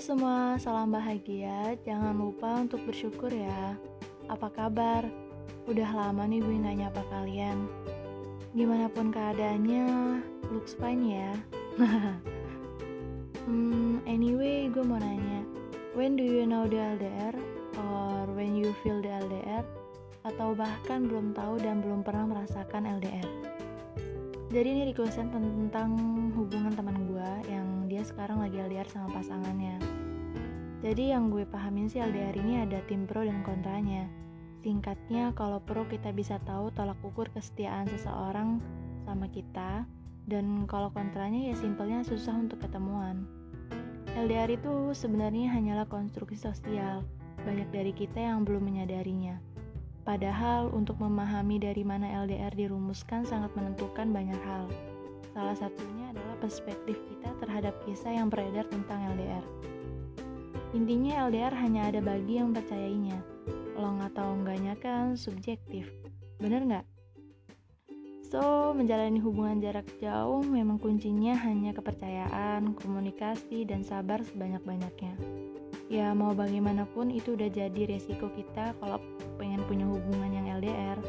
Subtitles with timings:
[0.00, 1.76] semua, salam bahagia.
[1.84, 3.76] Jangan lupa untuk bersyukur ya.
[4.32, 5.04] Apa kabar?
[5.68, 7.68] Udah lama nih gue gak nyapa kalian.
[8.56, 9.84] Gimana pun keadaannya,
[10.48, 11.30] looks fine ya.
[13.44, 15.44] hmm, anyway, gue mau nanya.
[15.92, 17.36] When do you know the LDR?
[17.76, 19.68] Or when you feel the LDR?
[20.24, 23.28] Atau bahkan belum tahu dan belum pernah merasakan LDR?
[24.48, 25.94] Jadi ini requestan tentang
[26.34, 29.89] hubungan teman gue yang dia sekarang lagi LDR sama pasangannya.
[30.80, 34.08] Jadi yang gue pahamin sih LDR ini ada tim pro dan kontranya.
[34.64, 38.60] Singkatnya, kalau pro kita bisa tahu tolak ukur kesetiaan seseorang
[39.04, 39.84] sama kita,
[40.24, 43.28] dan kalau kontranya ya simpelnya susah untuk ketemuan.
[44.16, 47.04] LDR itu sebenarnya hanyalah konstruksi sosial,
[47.44, 49.36] banyak dari kita yang belum menyadarinya.
[50.04, 54.64] Padahal untuk memahami dari mana LDR dirumuskan sangat menentukan banyak hal.
[55.36, 59.44] Salah satunya adalah perspektif kita terhadap kisah yang beredar tentang LDR.
[60.70, 63.18] Intinya LDR hanya ada bagi yang percayainya.
[63.74, 65.90] Long atau enggaknya kan subjektif.
[66.38, 66.86] Bener nggak?
[68.30, 75.18] So, menjalani hubungan jarak jauh memang kuncinya hanya kepercayaan, komunikasi, dan sabar sebanyak-banyaknya
[75.90, 79.02] ya mau bagaimanapun itu udah jadi resiko kita kalau
[79.42, 81.02] pengen punya hubungan yang LDR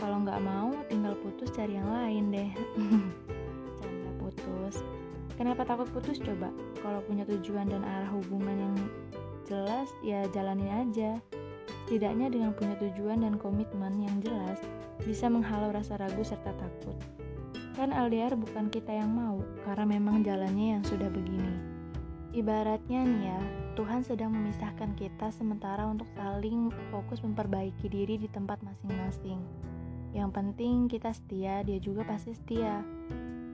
[0.00, 2.50] kalau nggak mau tinggal putus cari yang lain deh
[5.36, 6.18] kenapa takut putus?
[6.18, 6.50] Coba.
[6.82, 8.76] Kalau punya tujuan dan arah hubungan yang
[9.46, 11.20] jelas ya jalanin aja.
[11.86, 14.58] Setidaknya dengan punya tujuan dan komitmen yang jelas
[15.06, 16.98] bisa menghalau rasa ragu serta takut.
[17.78, 21.76] Kan LDR bukan kita yang mau karena memang jalannya yang sudah begini.
[22.34, 23.40] Ibaratnya nih ya,
[23.78, 29.40] Tuhan sedang memisahkan kita sementara untuk saling fokus memperbaiki diri di tempat masing-masing.
[30.16, 32.80] Yang penting kita setia, dia juga pasti setia.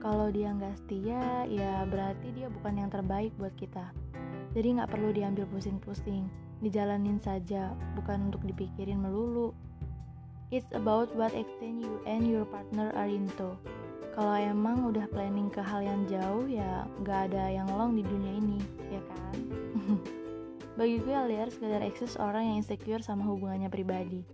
[0.03, 3.87] Kalau dia nggak setia, ya berarti dia bukan yang terbaik buat kita.
[4.51, 6.27] Jadi nggak perlu diambil pusing-pusing,
[6.59, 9.55] dijalanin saja, bukan untuk dipikirin melulu.
[10.51, 13.55] It's about what extent you and your partner are into.
[14.11, 18.43] Kalau emang udah planning ke hal yang jauh ya nggak ada yang long di dunia
[18.43, 18.59] ini
[18.91, 19.35] ya kan?
[20.77, 24.27] Bagi gue LDR sekedar eksis orang yang insecure sama hubungannya pribadi.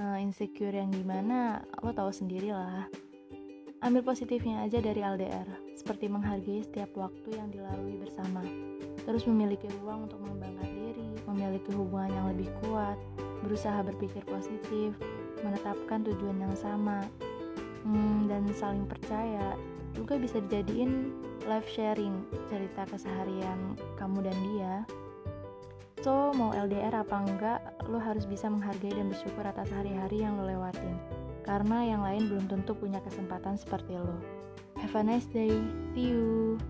[0.00, 1.60] Uh, insecure yang gimana?
[1.84, 2.88] Lo tahu sendiri lah
[3.84, 5.44] ambil positifnya aja dari LDR
[5.76, 8.40] seperti menghargai setiap waktu yang dilalui bersama.
[9.04, 12.96] Terus memiliki ruang untuk mengembangkan diri memiliki hubungan yang lebih kuat
[13.44, 14.96] berusaha berpikir positif
[15.44, 17.04] menetapkan tujuan yang sama.
[17.84, 19.52] Hmm, dan saling percaya
[19.92, 21.12] juga bisa dijadiin
[21.44, 24.74] live sharing cerita keseharian kamu dan dia
[26.04, 30.44] so mau LDR apa enggak lo harus bisa menghargai dan bersyukur atas hari-hari yang lo
[30.44, 31.00] lewatin
[31.48, 34.16] karena yang lain belum tentu punya kesempatan seperti lo.
[34.80, 35.52] Have a nice day.
[35.96, 36.60] See you